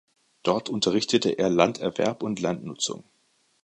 [0.41, 3.03] Dort unterrichtete er Landerwerb und Landnutzung.